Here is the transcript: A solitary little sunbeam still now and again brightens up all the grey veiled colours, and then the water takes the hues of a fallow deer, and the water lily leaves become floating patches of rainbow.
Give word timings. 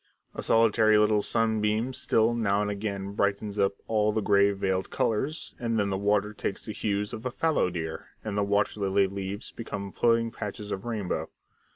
A 0.33 0.41
solitary 0.41 0.97
little 0.97 1.21
sunbeam 1.21 1.93
still 1.93 2.33
now 2.33 2.63
and 2.63 2.71
again 2.71 3.11
brightens 3.11 3.59
up 3.59 3.73
all 3.87 4.11
the 4.11 4.19
grey 4.19 4.49
veiled 4.49 4.89
colours, 4.89 5.53
and 5.59 5.77
then 5.79 5.91
the 5.91 5.95
water 5.99 6.33
takes 6.33 6.65
the 6.65 6.71
hues 6.73 7.13
of 7.13 7.23
a 7.23 7.29
fallow 7.29 7.69
deer, 7.69 8.07
and 8.23 8.35
the 8.35 8.41
water 8.43 8.79
lily 8.79 9.05
leaves 9.05 9.51
become 9.51 9.91
floating 9.91 10.31
patches 10.31 10.71
of 10.71 10.85
rainbow. 10.85 11.29